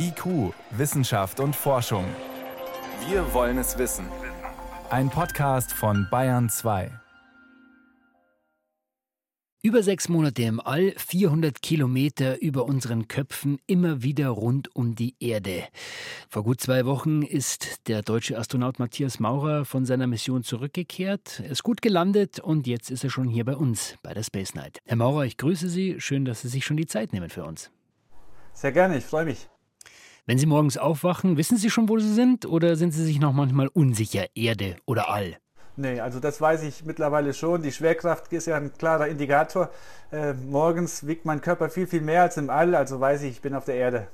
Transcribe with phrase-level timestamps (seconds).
[0.00, 2.04] IQ, Wissenschaft und Forschung.
[3.08, 4.06] Wir wollen es wissen.
[4.90, 6.92] Ein Podcast von Bayern 2.
[9.60, 15.16] Über sechs Monate im All, 400 Kilometer über unseren Köpfen, immer wieder rund um die
[15.18, 15.64] Erde.
[16.28, 21.40] Vor gut zwei Wochen ist der deutsche Astronaut Matthias Maurer von seiner Mission zurückgekehrt.
[21.44, 24.54] Er ist gut gelandet und jetzt ist er schon hier bei uns, bei der Space
[24.54, 24.78] Night.
[24.84, 25.96] Herr Maurer, ich grüße Sie.
[25.98, 27.72] Schön, dass Sie sich schon die Zeit nehmen für uns.
[28.52, 29.48] Sehr gerne, ich freue mich.
[30.28, 33.32] Wenn Sie morgens aufwachen, wissen Sie schon, wo Sie sind oder sind Sie sich noch
[33.32, 35.38] manchmal unsicher, Erde oder All?
[35.76, 37.62] Nee, also das weiß ich mittlerweile schon.
[37.62, 39.70] Die Schwerkraft ist ja ein klarer Indikator.
[40.12, 43.40] Äh, morgens wiegt mein Körper viel, viel mehr als im All, also weiß ich, ich
[43.40, 44.08] bin auf der Erde.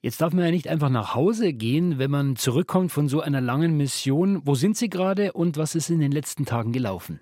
[0.00, 3.42] Jetzt darf man ja nicht einfach nach Hause gehen, wenn man zurückkommt von so einer
[3.42, 4.40] langen Mission.
[4.46, 7.20] Wo sind Sie gerade und was ist in den letzten Tagen gelaufen?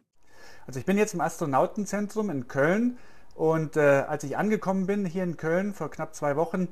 [0.69, 2.99] Also ich bin jetzt im Astronautenzentrum in Köln
[3.35, 6.69] und äh, als ich angekommen bin hier in Köln vor knapp zwei Wochen,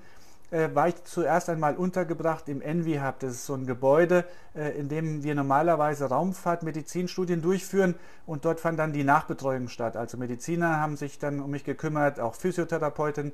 [0.75, 3.19] war ich zuerst einmal untergebracht im Envy Hub.
[3.21, 7.95] Das ist so ein Gebäude, äh, in dem wir normalerweise Raumfahrt-Medizinstudien durchführen
[8.27, 9.97] und dort fand dann die Nachbetreuung statt.
[9.97, 13.33] Also Mediziner haben sich dann um mich gekümmert, auch Physiotherapeuten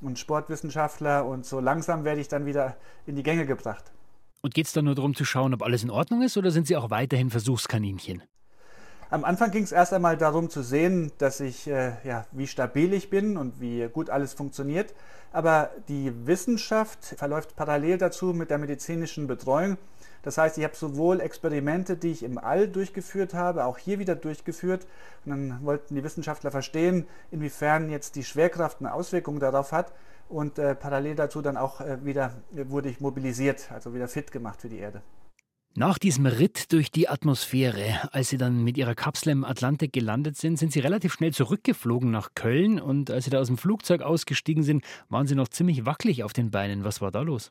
[0.00, 3.92] und Sportwissenschaftler und so langsam werde ich dann wieder in die Gänge gebracht.
[4.40, 6.66] Und geht es dann nur darum zu schauen, ob alles in Ordnung ist oder sind
[6.66, 8.22] Sie auch weiterhin Versuchskaninchen?
[9.12, 12.92] Am Anfang ging es erst einmal darum zu sehen, dass ich, äh, ja, wie stabil
[12.92, 14.94] ich bin und wie gut alles funktioniert.
[15.32, 19.78] Aber die Wissenschaft verläuft parallel dazu mit der medizinischen Betreuung.
[20.22, 24.14] Das heißt, ich habe sowohl Experimente, die ich im All durchgeführt habe, auch hier wieder
[24.14, 24.86] durchgeführt.
[25.24, 29.92] Und dann wollten die Wissenschaftler verstehen, inwiefern jetzt die Schwerkraft eine Auswirkung darauf hat.
[30.28, 34.60] Und äh, parallel dazu dann auch äh, wieder wurde ich mobilisiert, also wieder fit gemacht
[34.60, 35.02] für die Erde.
[35.76, 40.36] Nach diesem Ritt durch die Atmosphäre, als Sie dann mit Ihrer Kapsel im Atlantik gelandet
[40.36, 44.02] sind, sind Sie relativ schnell zurückgeflogen nach Köln und als Sie da aus dem Flugzeug
[44.02, 46.82] ausgestiegen sind, waren Sie noch ziemlich wackelig auf den Beinen.
[46.82, 47.50] Was war da los?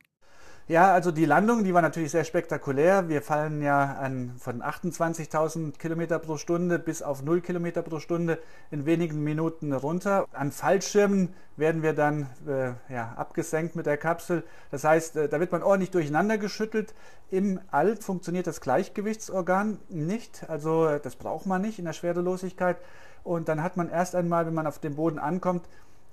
[0.69, 3.09] Ja, also die Landung, die war natürlich sehr spektakulär.
[3.09, 8.37] Wir fallen ja an, von 28.000 Kilometer pro Stunde bis auf 0 Kilometer pro Stunde
[8.69, 10.27] in wenigen Minuten runter.
[10.31, 14.43] An Fallschirmen werden wir dann äh, ja, abgesenkt mit der Kapsel.
[14.69, 16.93] Das heißt, äh, da wird man ordentlich durcheinander geschüttelt.
[17.31, 20.47] Im All funktioniert das Gleichgewichtsorgan nicht.
[20.51, 22.77] Also äh, das braucht man nicht in der Schwerelosigkeit.
[23.23, 25.67] Und dann hat man erst einmal, wenn man auf dem Boden ankommt,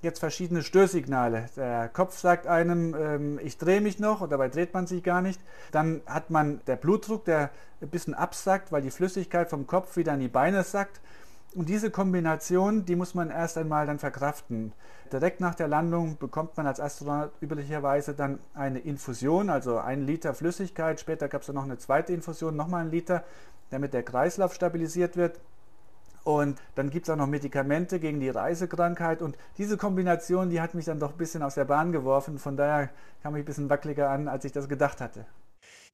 [0.06, 1.50] jetzt verschiedene Störsignale.
[1.56, 5.20] Der Kopf sagt einem, ähm, ich drehe mich noch und dabei dreht man sich gar
[5.20, 5.40] nicht.
[5.72, 7.50] Dann hat man der Blutdruck, der
[7.82, 11.00] ein bisschen absackt, weil die Flüssigkeit vom Kopf wieder in die Beine sackt.
[11.54, 14.72] Und diese Kombination, die muss man erst einmal dann verkraften.
[15.12, 20.34] Direkt nach der Landung bekommt man als Astronaut üblicherweise dann eine Infusion, also ein Liter
[20.34, 21.00] Flüssigkeit.
[21.00, 23.24] Später gab es dann noch eine zweite Infusion, nochmal ein Liter,
[23.70, 25.40] damit der Kreislauf stabilisiert wird.
[26.26, 29.22] Und dann gibt es auch noch Medikamente gegen die Reisekrankheit.
[29.22, 32.40] Und diese Kombination, die hat mich dann doch ein bisschen aus der Bahn geworfen.
[32.40, 32.90] Von daher
[33.22, 35.24] kam ich ein bisschen wackeliger an, als ich das gedacht hatte.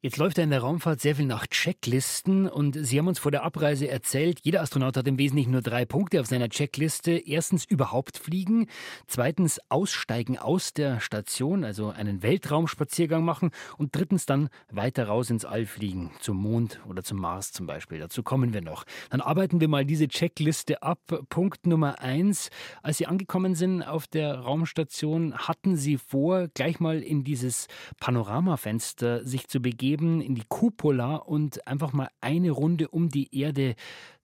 [0.04, 3.30] Jetzt läuft ja in der Raumfahrt sehr viel nach Checklisten und Sie haben uns vor
[3.30, 7.12] der Abreise erzählt, jeder Astronaut hat im Wesentlichen nur drei Punkte auf seiner Checkliste.
[7.12, 8.66] Erstens überhaupt fliegen,
[9.06, 15.44] zweitens aussteigen aus der Station, also einen Weltraumspaziergang machen und drittens dann weiter raus ins
[15.44, 18.00] All fliegen, zum Mond oder zum Mars zum Beispiel.
[18.00, 18.82] Dazu kommen wir noch.
[19.10, 20.98] Dann arbeiten wir mal diese Checkliste ab.
[21.28, 22.50] Punkt Nummer eins,
[22.82, 27.68] als Sie angekommen sind auf der Raumstation, hatten Sie vor, gleich mal in dieses
[28.00, 33.38] Panoramafenster sich zu begeben begeben in die Cupola und einfach mal eine Runde um die
[33.38, 33.74] Erde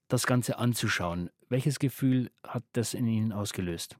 [0.08, 1.30] das Ganze anzuschauen.
[1.50, 3.96] Welches Gefühl hat das in Ihnen ausgelöst?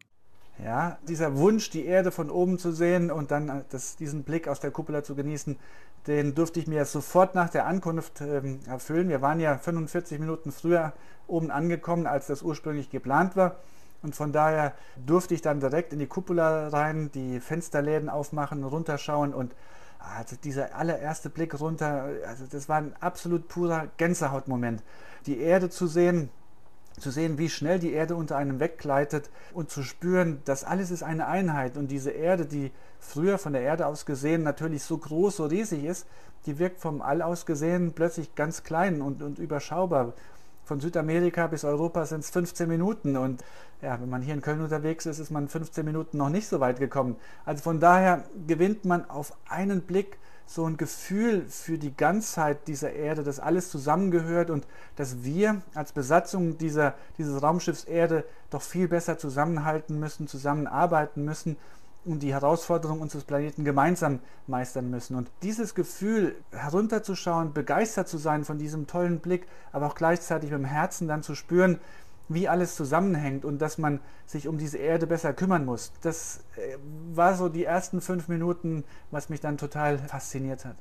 [0.64, 4.60] Ja, dieser Wunsch, die Erde von oben zu sehen und dann das, diesen Blick aus
[4.60, 5.56] der Kuppel zu genießen,
[6.06, 9.10] den durfte ich mir sofort nach der Ankunft ähm, erfüllen.
[9.10, 10.94] Wir waren ja 45 Minuten früher
[11.26, 13.56] oben angekommen, als das ursprünglich geplant war.
[14.02, 14.74] Und von daher
[15.04, 19.54] durfte ich dann direkt in die Kuppel rein, die Fensterläden aufmachen, runterschauen und
[19.98, 24.82] also dieser allererste Blick runter, also das war ein absolut purer Gänsehautmoment.
[25.26, 26.30] Die Erde zu sehen,
[26.98, 31.02] zu sehen, wie schnell die Erde unter einem weggleitet und zu spüren, dass alles ist
[31.02, 35.36] eine Einheit und diese Erde, die früher von der Erde aus gesehen natürlich so groß,
[35.36, 36.06] so riesig ist,
[36.46, 40.14] die wirkt vom All aus gesehen plötzlich ganz klein und, und überschaubar
[40.68, 43.42] von Südamerika bis Europa sind es 15 Minuten und
[43.80, 46.60] ja, wenn man hier in Köln unterwegs ist, ist man 15 Minuten noch nicht so
[46.60, 47.16] weit gekommen.
[47.46, 52.92] Also von daher gewinnt man auf einen Blick so ein Gefühl für die Ganzheit dieser
[52.92, 54.66] Erde, dass alles zusammengehört und
[54.96, 61.56] dass wir als Besatzung dieser, dieses Raumschiffs Erde doch viel besser zusammenhalten müssen, zusammenarbeiten müssen
[62.04, 65.14] und die Herausforderungen unseres Planeten gemeinsam meistern müssen.
[65.14, 70.60] Und dieses Gefühl, herunterzuschauen, begeistert zu sein von diesem tollen Blick, aber auch gleichzeitig mit
[70.60, 71.78] dem Herzen dann zu spüren,
[72.28, 75.92] wie alles zusammenhängt und dass man sich um diese Erde besser kümmern muss.
[76.02, 76.76] Das äh,
[77.14, 80.76] war so die ersten fünf Minuten, was mich dann total fasziniert hat.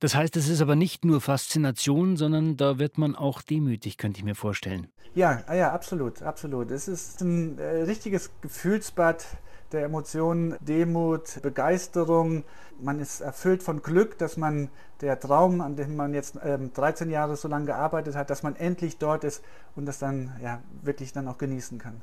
[0.00, 4.18] Das heißt, es ist aber nicht nur Faszination, sondern da wird man auch demütig, könnte
[4.18, 4.88] ich mir vorstellen.
[5.14, 6.72] Ja, ah ja, absolut, absolut.
[6.72, 9.24] Es ist ein äh, richtiges Gefühlsbad
[9.72, 12.44] der Emotionen, Demut, Begeisterung.
[12.80, 14.70] Man ist erfüllt von Glück, dass man
[15.00, 18.56] der Traum, an dem man jetzt ähm, 13 Jahre so lange gearbeitet hat, dass man
[18.56, 19.42] endlich dort ist
[19.76, 22.02] und das dann ja wirklich dann auch genießen kann.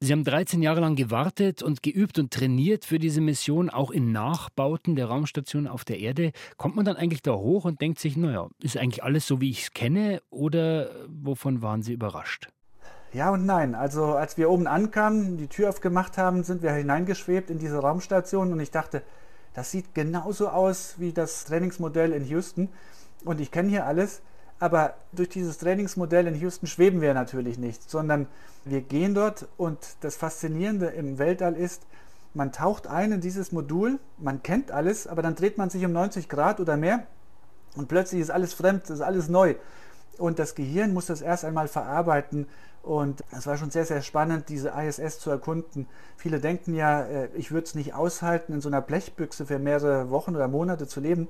[0.00, 4.12] Sie haben 13 Jahre lang gewartet und geübt und trainiert für diese Mission, auch in
[4.12, 6.30] Nachbauten der Raumstation auf der Erde.
[6.56, 9.50] Kommt man dann eigentlich da hoch und denkt sich, naja, ist eigentlich alles so, wie
[9.50, 12.48] ich es kenne, oder wovon waren Sie überrascht?
[13.12, 13.74] Ja und nein.
[13.74, 18.52] Also als wir oben ankamen, die Tür aufgemacht haben, sind wir hineingeschwebt in diese Raumstation
[18.52, 19.02] und ich dachte,
[19.54, 22.68] das sieht genauso aus wie das Trainingsmodell in Houston.
[23.24, 24.20] Und ich kenne hier alles.
[24.60, 28.26] Aber durch dieses Trainingsmodell in Houston schweben wir natürlich nicht, sondern
[28.64, 31.86] wir gehen dort und das Faszinierende im Weltall ist,
[32.34, 35.92] man taucht ein in dieses Modul, man kennt alles, aber dann dreht man sich um
[35.92, 37.06] 90 Grad oder mehr
[37.76, 39.54] und plötzlich ist alles fremd, ist alles neu.
[40.18, 42.46] Und das Gehirn muss das erst einmal verarbeiten.
[42.82, 45.86] Und es war schon sehr, sehr spannend, diese ISS zu erkunden.
[46.16, 50.10] Viele denken ja, äh, ich würde es nicht aushalten, in so einer Blechbüchse für mehrere
[50.10, 51.28] Wochen oder Monate zu leben.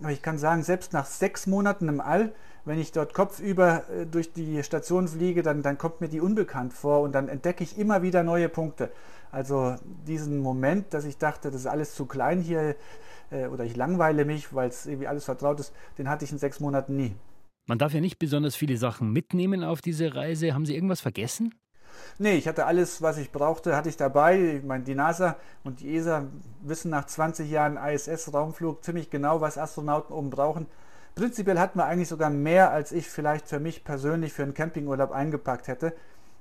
[0.00, 2.32] Aber ich kann sagen, selbst nach sechs Monaten im All
[2.66, 6.74] wenn ich dort kopfüber äh, durch die Station fliege, dann, dann kommt mir die unbekannt
[6.74, 8.90] vor und dann entdecke ich immer wieder neue Punkte.
[9.30, 12.74] Also diesen Moment, dass ich dachte, das ist alles zu klein hier
[13.30, 16.38] äh, oder ich langweile mich, weil es irgendwie alles vertraut ist, den hatte ich in
[16.38, 17.14] sechs Monaten nie.
[17.66, 20.54] Man darf ja nicht besonders viele Sachen mitnehmen auf diese Reise.
[20.54, 21.52] Haben Sie irgendwas vergessen?
[22.18, 24.56] Nee, ich hatte alles, was ich brauchte, hatte ich dabei.
[24.58, 26.26] Ich meine, die NASA und die ESA
[26.62, 30.66] wissen nach 20 Jahren ISS-Raumflug ziemlich genau, was Astronauten oben brauchen.
[31.16, 35.10] Prinzipiell hatten wir eigentlich sogar mehr, als ich vielleicht für mich persönlich für einen Campingurlaub
[35.10, 35.94] eingepackt hätte.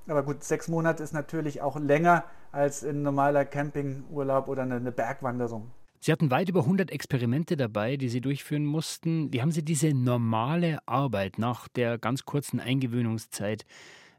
[0.08, 5.72] Aber gut, sechs Monate ist natürlich auch länger als ein normaler Campingurlaub oder eine Bergwanderung.
[6.06, 9.34] Sie hatten weit über 100 Experimente dabei, die Sie durchführen mussten.
[9.34, 13.66] Wie haben Sie diese normale Arbeit nach der ganz kurzen Eingewöhnungszeit,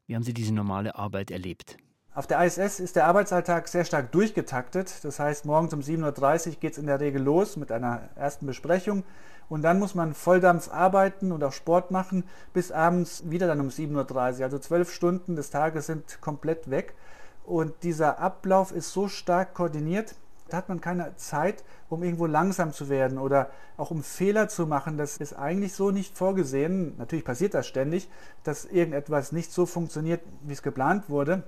[0.09, 1.77] wie haben Sie diese normale Arbeit erlebt?
[2.13, 5.05] Auf der ISS ist der Arbeitsalltag sehr stark durchgetaktet.
[5.05, 8.47] Das heißt, morgens um 7.30 Uhr geht es in der Regel los mit einer ersten
[8.47, 9.05] Besprechung.
[9.49, 13.69] Und dann muss man Volldampf arbeiten und auch Sport machen, bis abends wieder dann um
[13.69, 14.43] 7.30 Uhr.
[14.43, 16.97] Also zwölf Stunden des Tages sind komplett weg.
[17.45, 20.17] Und dieser Ablauf ist so stark koordiniert,
[20.49, 24.67] da hat man keine Zeit, um irgendwo langsam zu werden oder auch um Fehler zu
[24.67, 24.97] machen.
[24.97, 26.97] Das ist eigentlich so nicht vorgesehen.
[26.99, 28.09] Natürlich passiert das ständig,
[28.45, 31.43] dass irgendetwas nicht so funktioniert, wie es geplant wurde.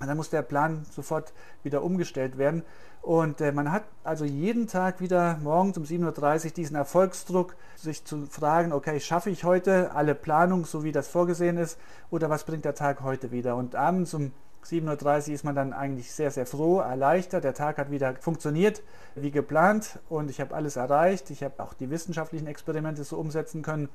[0.00, 1.32] Und dann muss der Plan sofort
[1.62, 2.62] wieder umgestellt werden.
[3.02, 8.04] Und äh, man hat also jeden Tag wieder morgens um 7.30 Uhr diesen Erfolgsdruck, sich
[8.04, 11.78] zu fragen, okay, schaffe ich heute alle Planung, so wie das vorgesehen ist,
[12.10, 13.56] oder was bringt der Tag heute wieder?
[13.56, 14.32] Und abends um
[14.64, 17.44] 7.30 Uhr ist man dann eigentlich sehr, sehr froh, erleichtert.
[17.44, 18.82] Der Tag hat wieder funktioniert
[19.14, 21.30] wie geplant und ich habe alles erreicht.
[21.30, 23.88] Ich habe auch die wissenschaftlichen Experimente so umsetzen können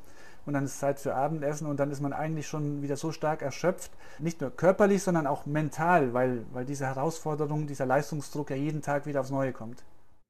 [0.46, 3.42] und dann ist Zeit für Abendessen und dann ist man eigentlich schon wieder so stark
[3.42, 8.82] erschöpft, nicht nur körperlich, sondern auch mental, weil, weil diese Herausforderung, dieser Leistungsdruck ja jeden
[8.82, 9.84] Tag wieder aufs Neue kommt.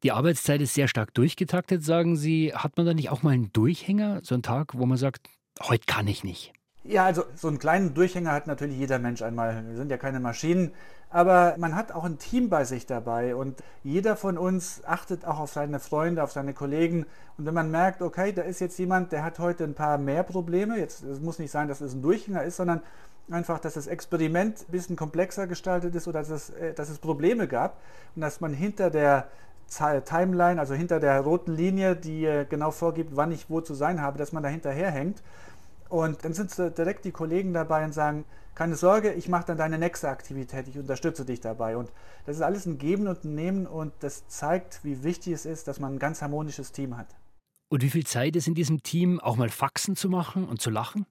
[0.04, 2.54] Die Arbeitszeit ist sehr stark durchgetaktet, sagen Sie.
[2.54, 5.30] Hat man da nicht auch mal einen Durchhänger, so einen Tag, wo man sagt,
[5.64, 6.54] heute kann ich nicht?
[6.88, 9.64] Ja, also so einen kleinen Durchhänger hat natürlich jeder Mensch einmal.
[9.68, 10.72] Wir sind ja keine Maschinen,
[11.10, 15.40] aber man hat auch ein Team bei sich dabei und jeder von uns achtet auch
[15.40, 17.08] auf seine Freunde, auf seine Kollegen.
[17.40, 20.22] Und wenn man merkt, okay, da ist jetzt jemand, der hat heute ein paar mehr
[20.22, 22.82] Probleme, jetzt es muss nicht sein, dass es ein Durchhänger ist, sondern
[23.32, 27.00] einfach, dass das Experiment ein bisschen komplexer gestaltet ist oder dass es, äh, dass es
[27.00, 27.82] Probleme gab
[28.16, 29.28] und dass man hinter der
[30.06, 34.00] Timeline, also hinter der roten Linie, die äh, genau vorgibt, wann ich wo zu sein
[34.00, 35.24] habe, dass man da hinterherhängt
[35.90, 38.26] und dann sind direkt die Kollegen dabei und sagen,
[38.56, 41.76] keine Sorge, ich mache dann deine nächste Aktivität, ich unterstütze dich dabei.
[41.76, 41.92] Und
[42.26, 45.68] das ist alles ein Geben und ein Nehmen und das zeigt, wie wichtig es ist,
[45.68, 47.08] dass man ein ganz harmonisches Team hat.
[47.68, 50.70] Und wie viel Zeit ist in diesem Team, auch mal Faxen zu machen und zu
[50.70, 51.06] lachen?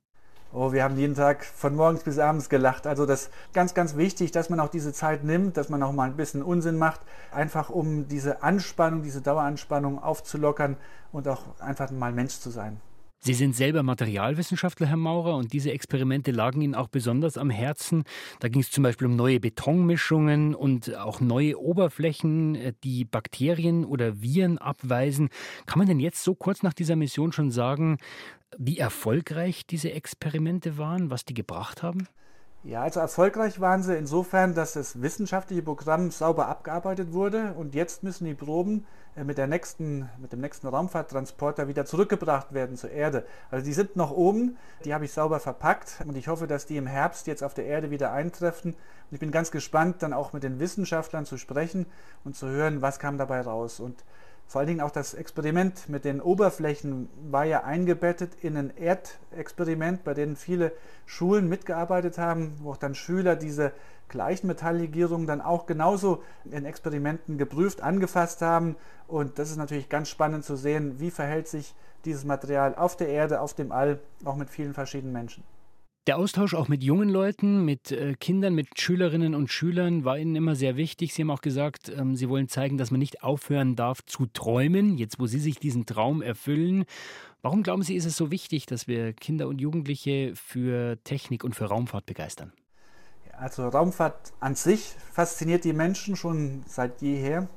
[0.52, 2.86] Oh, wir haben jeden Tag von morgens bis abends gelacht.
[2.86, 5.92] Also das ist ganz, ganz wichtig, dass man auch diese Zeit nimmt, dass man auch
[5.92, 7.00] mal ein bisschen Unsinn macht,
[7.32, 10.76] einfach um diese Anspannung, diese Daueranspannung aufzulockern
[11.10, 12.80] und auch einfach mal Mensch zu sein.
[13.26, 18.04] Sie sind selber Materialwissenschaftler, Herr Maurer, und diese Experimente lagen Ihnen auch besonders am Herzen.
[18.40, 23.86] Da ging es zum Beispiel um neue Betonmischungen und auch neue Oberflächen, äh, die Bakterien
[23.86, 25.30] oder Viren abweisen.
[25.64, 27.96] Kann man denn jetzt so kurz nach dieser Mission schon sagen,
[28.58, 32.06] wie erfolgreich diese Experimente waren, was die gebracht haben?
[32.66, 38.02] Ja, also erfolgreich waren sie insofern, dass das wissenschaftliche Programm sauber abgearbeitet wurde und jetzt
[38.02, 42.90] müssen die Proben äh, mit, der nächsten, mit dem nächsten Raumfahrttransporter wieder zurückgebracht werden zur
[42.90, 43.26] Erde.
[43.50, 44.56] Also die sind noch oben,
[44.86, 47.66] die habe ich sauber verpackt und ich hoffe, dass die im Herbst jetzt auf der
[47.66, 48.72] Erde wieder eintreffen.
[48.72, 51.84] Und ich bin ganz gespannt, dann auch mit den Wissenschaftlern zu sprechen
[52.24, 53.78] und zu hören, was kam dabei raus.
[53.78, 54.02] Und
[54.46, 60.04] vor allen Dingen auch das Experiment mit den Oberflächen war ja eingebettet in ein Erdexperiment,
[60.04, 60.72] bei dem viele
[61.06, 63.72] Schulen mitgearbeitet haben, wo auch dann Schüler diese
[64.08, 68.76] Gleichmetalllegierung dann auch genauso in Experimenten geprüft, angefasst haben.
[69.08, 71.74] Und das ist natürlich ganz spannend zu sehen, wie verhält sich
[72.04, 75.42] dieses Material auf der Erde, auf dem All, auch mit vielen verschiedenen Menschen.
[76.06, 80.36] Der Austausch auch mit jungen Leuten, mit äh, Kindern, mit Schülerinnen und Schülern war Ihnen
[80.36, 81.14] immer sehr wichtig.
[81.14, 84.98] Sie haben auch gesagt, ähm, Sie wollen zeigen, dass man nicht aufhören darf zu träumen,
[84.98, 86.84] jetzt wo Sie sich diesen Traum erfüllen.
[87.40, 91.56] Warum glauben Sie, ist es so wichtig, dass wir Kinder und Jugendliche für Technik und
[91.56, 92.52] für Raumfahrt begeistern?
[93.32, 97.48] Also Raumfahrt an sich fasziniert die Menschen schon seit jeher.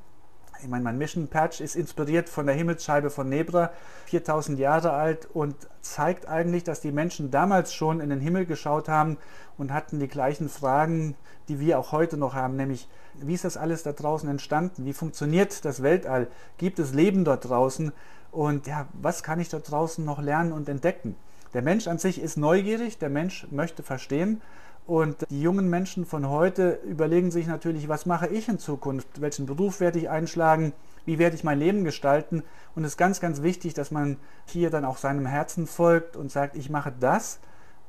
[0.61, 3.71] Ich meine, mein Mission Patch ist inspiriert von der Himmelsscheibe von Nebra,
[4.05, 8.89] 4000 Jahre alt und zeigt eigentlich, dass die Menschen damals schon in den Himmel geschaut
[8.89, 9.17] haben
[9.57, 11.15] und hatten die gleichen Fragen,
[11.47, 12.87] die wir auch heute noch haben, nämlich
[13.19, 14.85] wie ist das alles da draußen entstanden?
[14.85, 16.27] Wie funktioniert das Weltall?
[16.57, 17.91] Gibt es Leben dort draußen?
[18.31, 21.15] Und ja, was kann ich dort draußen noch lernen und entdecken?
[21.53, 24.41] Der Mensch an sich ist neugierig, der Mensch möchte verstehen
[24.87, 29.19] und die jungen Menschen von heute überlegen sich natürlich, was mache ich in Zukunft?
[29.19, 30.71] Welchen Beruf werde ich einschlagen?
[31.05, 32.41] Wie werde ich mein Leben gestalten?
[32.73, 36.31] Und es ist ganz, ganz wichtig, dass man hier dann auch seinem Herzen folgt und
[36.31, 37.39] sagt, ich mache das,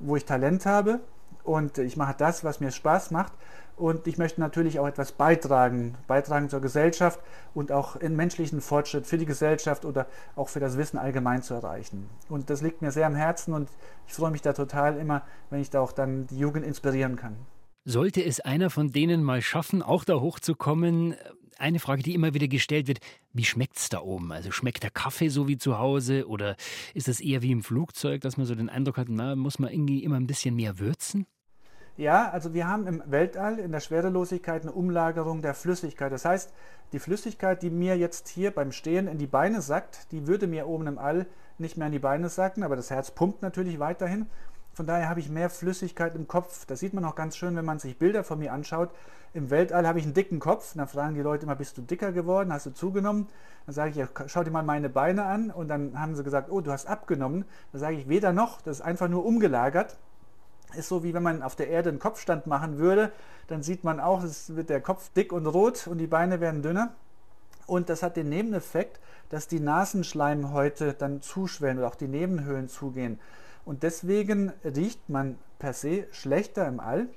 [0.00, 1.00] wo ich Talent habe
[1.48, 3.32] und ich mache das, was mir Spaß macht.
[3.74, 7.20] Und ich möchte natürlich auch etwas beitragen, beitragen zur Gesellschaft
[7.54, 11.54] und auch in menschlichen Fortschritt für die Gesellschaft oder auch für das Wissen allgemein zu
[11.54, 12.10] erreichen.
[12.28, 13.70] Und das liegt mir sehr am Herzen und
[14.06, 17.36] ich freue mich da total immer, wenn ich da auch dann die Jugend inspirieren kann.
[17.84, 21.14] Sollte es einer von denen mal schaffen, auch da hochzukommen,
[21.56, 22.98] eine Frage, die immer wieder gestellt wird,
[23.32, 24.32] wie schmeckt es da oben?
[24.32, 26.56] Also schmeckt der Kaffee so wie zu Hause oder
[26.94, 29.72] ist das eher wie im Flugzeug, dass man so den Eindruck hat, na, muss man
[29.72, 31.26] irgendwie immer ein bisschen mehr würzen?
[31.98, 36.12] Ja, also wir haben im Weltall in der Schwerelosigkeit eine Umlagerung der Flüssigkeit.
[36.12, 36.52] Das heißt,
[36.92, 40.68] die Flüssigkeit, die mir jetzt hier beim Stehen in die Beine sackt, die würde mir
[40.68, 41.26] oben im All
[41.58, 44.26] nicht mehr in die Beine sacken, aber das Herz pumpt natürlich weiterhin.
[44.74, 46.66] Von daher habe ich mehr Flüssigkeit im Kopf.
[46.66, 48.90] Das sieht man auch ganz schön, wenn man sich Bilder von mir anschaut.
[49.34, 50.74] Im Weltall habe ich einen dicken Kopf.
[50.76, 52.52] Dann fragen die Leute immer, bist du dicker geworden?
[52.52, 53.26] Hast du zugenommen?
[53.66, 55.50] Dann sage ich, ja, schau dir mal meine Beine an.
[55.50, 57.44] Und dann haben sie gesagt, oh, du hast abgenommen.
[57.72, 58.60] Dann sage ich, weder noch.
[58.60, 59.96] Das ist einfach nur umgelagert
[60.76, 63.12] ist so wie wenn man auf der Erde einen Kopfstand machen würde,
[63.46, 66.62] dann sieht man auch, es wird der Kopf dick und rot und die Beine werden
[66.62, 66.94] dünner.
[67.66, 73.18] Und das hat den Nebeneffekt, dass die Nasenschleimhäute dann zuschwellen oder auch die Nebenhöhlen zugehen.
[73.64, 77.08] Und deswegen riecht man per se schlechter im All.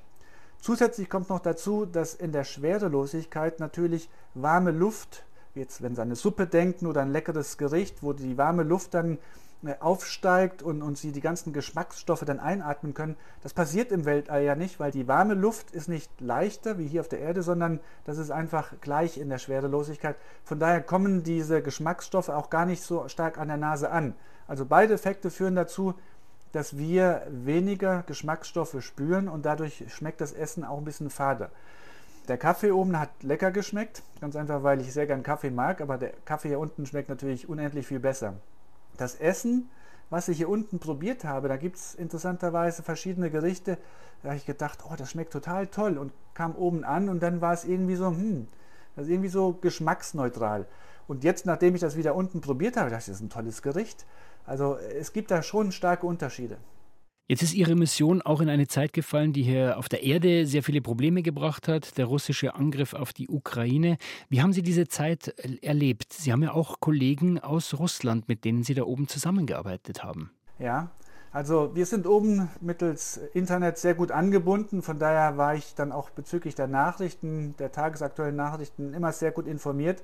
[0.59, 5.23] Zusätzlich kommt noch dazu, dass in der Schwerelosigkeit natürlich warme Luft,
[5.55, 8.93] jetzt wenn Sie an eine Suppe denken oder ein leckeres Gericht, wo die warme Luft
[8.93, 9.17] dann
[9.79, 13.15] aufsteigt und, und sie die ganzen Geschmacksstoffe dann einatmen können.
[13.43, 17.01] Das passiert im Weltall ja nicht, weil die warme Luft ist nicht leichter wie hier
[17.01, 20.15] auf der Erde, sondern das ist einfach gleich in der Schwerelosigkeit.
[20.43, 24.15] Von daher kommen diese Geschmacksstoffe auch gar nicht so stark an der Nase an.
[24.47, 25.93] Also beide Effekte führen dazu,
[26.53, 31.49] dass wir weniger Geschmacksstoffe spüren und dadurch schmeckt das Essen auch ein bisschen fade.
[32.27, 35.97] Der Kaffee oben hat lecker geschmeckt, ganz einfach, weil ich sehr gern Kaffee mag, aber
[35.97, 38.35] der Kaffee hier unten schmeckt natürlich unendlich viel besser
[38.97, 39.69] das Essen,
[40.09, 43.77] was ich hier unten probiert habe, da gibt es interessanterweise verschiedene Gerichte.
[44.21, 47.41] Da habe ich gedacht, oh, das schmeckt total toll und kam oben an und dann
[47.41, 48.47] war es irgendwie so, hm,
[48.95, 50.67] das ist irgendwie so geschmacksneutral.
[51.07, 53.61] Und jetzt, nachdem ich das wieder unten probiert habe, dachte ich, das ist ein tolles
[53.61, 54.05] Gericht.
[54.45, 56.57] Also es gibt da schon starke Unterschiede.
[57.27, 60.63] Jetzt ist Ihre Mission auch in eine Zeit gefallen, die hier auf der Erde sehr
[60.63, 63.97] viele Probleme gebracht hat, der russische Angriff auf die Ukraine.
[64.29, 66.11] Wie haben Sie diese Zeit erlebt?
[66.11, 70.31] Sie haben ja auch Kollegen aus Russland, mit denen Sie da oben zusammengearbeitet haben.
[70.59, 70.91] Ja,
[71.31, 74.81] also wir sind oben mittels Internet sehr gut angebunden.
[74.81, 79.47] Von daher war ich dann auch bezüglich der Nachrichten, der tagesaktuellen Nachrichten immer sehr gut
[79.47, 80.03] informiert.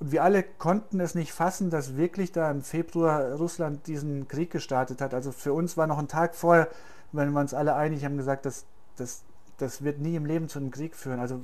[0.00, 4.50] Und wir alle konnten es nicht fassen, dass wirklich da im Februar Russland diesen Krieg
[4.50, 5.12] gestartet hat.
[5.12, 6.68] Also für uns war noch ein Tag vorher,
[7.12, 8.64] wenn wir uns alle einig haben gesagt, das,
[8.96, 9.24] das,
[9.56, 11.18] das wird nie im Leben zu einem Krieg führen.
[11.18, 11.40] Also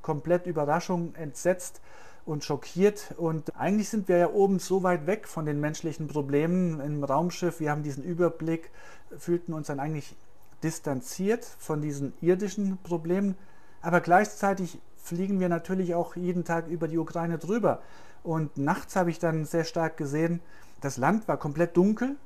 [0.00, 1.80] komplett Überraschung, entsetzt
[2.24, 3.14] und schockiert.
[3.16, 7.60] Und eigentlich sind wir ja oben so weit weg von den menschlichen Problemen im Raumschiff.
[7.60, 8.70] Wir haben diesen Überblick,
[9.16, 10.16] fühlten uns dann eigentlich
[10.62, 13.36] distanziert von diesen irdischen Problemen.
[13.80, 17.82] Aber gleichzeitig fliegen wir natürlich auch jeden Tag über die Ukraine drüber.
[18.22, 20.40] Und nachts habe ich dann sehr stark gesehen,
[20.80, 22.16] das Land war komplett dunkel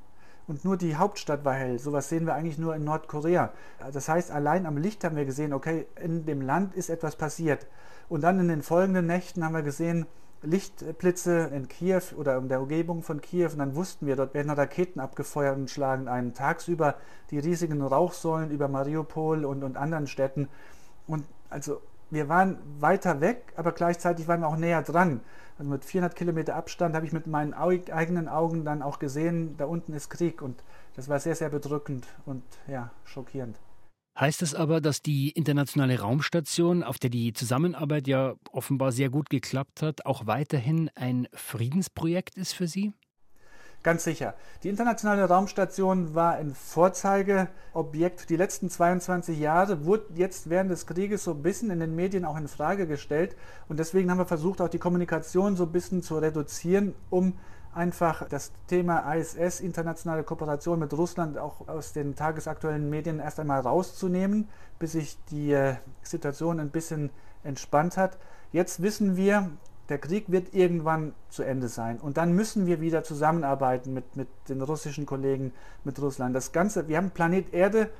[0.47, 1.79] und nur die Hauptstadt war hell.
[1.79, 3.53] Sowas sehen wir eigentlich nur in Nordkorea.
[3.93, 7.67] Das heißt, allein am Licht haben wir gesehen, okay, in dem Land ist etwas passiert.
[8.09, 10.07] Und dann in den folgenden Nächten haben wir gesehen,
[10.43, 14.51] Lichtblitze in Kiew oder in der Umgebung von Kiew und dann wussten wir, dort werden
[14.51, 16.95] Raketen abgefeuert und schlagen einen tagsüber
[17.31, 20.49] die riesigen Rauchsäulen über Mariupol und, und anderen Städten.
[21.07, 25.21] Und also wir waren weiter weg, aber gleichzeitig waren wir auch näher dran.
[25.59, 29.65] Also mit 400 Kilometer Abstand habe ich mit meinen eigenen Augen dann auch gesehen, da
[29.65, 30.63] unten ist Krieg und
[30.95, 33.59] das war sehr, sehr bedrückend und ja, schockierend.
[34.19, 39.29] Heißt es aber, dass die internationale Raumstation, auf der die Zusammenarbeit ja offenbar sehr gut
[39.29, 42.93] geklappt hat, auch weiterhin ein Friedensprojekt ist für Sie?
[43.87, 44.35] Ganz sicher.
[44.65, 48.29] Die internationale Raumstation war ein Vorzeigeobjekt.
[48.31, 52.25] Die letzten 22 Jahre wurde jetzt während des Krieges so ein bisschen in den Medien
[52.25, 53.37] auch in Frage gestellt.
[53.69, 57.35] Und deswegen haben wir versucht, auch die Kommunikation so ein bisschen zu reduzieren, um
[57.73, 63.61] einfach das Thema ISS, internationale Kooperation mit Russland, auch aus den tagesaktuellen Medien erst einmal
[63.61, 64.49] rauszunehmen,
[64.81, 67.11] bis sich die äh, Situation ein bisschen
[67.45, 68.19] entspannt hat.
[68.51, 69.49] Jetzt wissen wir,
[69.89, 71.99] der Krieg wird irgendwann zu Ende sein.
[71.99, 75.53] Und dann müssen wir wieder zusammenarbeiten mit, mit den russischen Kollegen,
[75.85, 76.35] mit Russland.
[76.35, 77.91] Das Ganze, wir haben Planet Erde,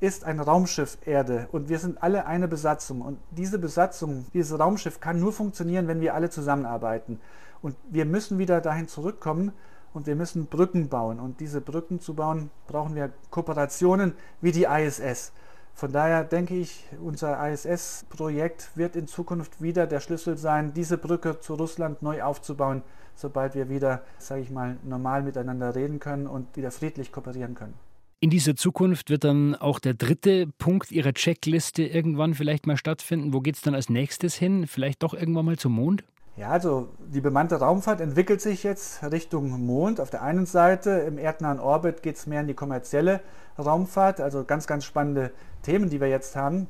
[0.00, 3.00] ist ein Raumschiff Erde und wir sind alle eine Besatzung.
[3.00, 7.20] Und diese Besatzung, dieses Raumschiff kann nur funktionieren, wenn wir alle zusammenarbeiten.
[7.62, 9.52] Und wir müssen wieder dahin zurückkommen
[9.94, 11.18] und wir müssen Brücken bauen.
[11.18, 14.12] Und diese Brücken zu bauen, brauchen wir Kooperationen
[14.42, 15.32] wie die ISS.
[15.76, 21.38] Von daher denke ich, unser ISS-Projekt wird in Zukunft wieder der Schlüssel sein, diese Brücke
[21.40, 22.80] zu Russland neu aufzubauen,
[23.14, 27.74] sobald wir wieder, sage ich mal, normal miteinander reden können und wieder friedlich kooperieren können.
[28.20, 33.34] In dieser Zukunft wird dann auch der dritte Punkt Ihrer Checkliste irgendwann vielleicht mal stattfinden.
[33.34, 34.66] Wo geht es dann als nächstes hin?
[34.66, 36.04] Vielleicht doch irgendwann mal zum Mond?
[36.36, 40.00] Ja, also die bemannte Raumfahrt entwickelt sich jetzt Richtung Mond.
[40.00, 43.20] Auf der einen Seite im erdnahen Orbit geht es mehr in die kommerzielle
[43.58, 46.68] Raumfahrt, also ganz, ganz spannende Themen, die wir jetzt haben.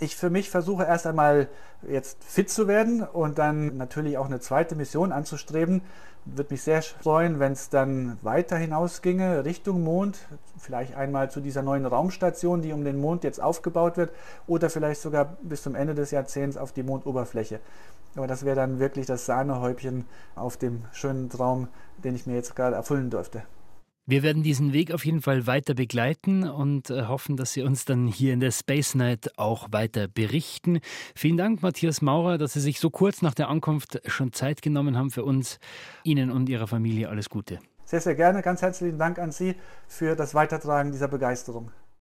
[0.00, 1.48] Ich für mich versuche erst einmal
[1.88, 5.82] jetzt fit zu werden und dann natürlich auch eine zweite Mission anzustreben.
[6.24, 10.18] Würde mich sehr freuen, wenn es dann weiter hinausginge Richtung Mond,
[10.56, 14.12] vielleicht einmal zu dieser neuen Raumstation, die um den Mond jetzt aufgebaut wird,
[14.46, 17.60] oder vielleicht sogar bis zum Ende des Jahrzehnts auf die Mondoberfläche.
[18.14, 20.04] Aber das wäre dann wirklich das Sahnehäubchen
[20.36, 21.68] auf dem schönen Traum,
[22.04, 23.42] den ich mir jetzt gerade erfüllen durfte.
[24.04, 27.84] Wir werden diesen Weg auf jeden Fall weiter begleiten und äh, hoffen, dass Sie uns
[27.84, 30.80] dann hier in der Space Night auch weiter berichten.
[31.14, 34.98] Vielen Dank, Matthias Maurer, dass Sie sich so kurz nach der Ankunft schon Zeit genommen
[34.98, 35.60] haben für uns.
[36.02, 37.60] Ihnen und Ihrer Familie alles Gute.
[37.84, 38.42] Sehr, sehr gerne.
[38.42, 39.54] Ganz herzlichen Dank an Sie
[39.86, 41.70] für das Weitertragen dieser Begeisterung.